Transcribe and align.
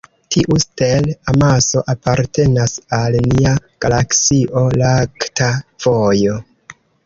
Tiu 0.35 0.55
stel-amaso 0.61 1.83
apartenas 1.93 2.75
al 3.01 3.19
nia 3.27 3.53
galaksio 3.87 4.67
lakta 4.85 5.55
vojo. 5.87 6.43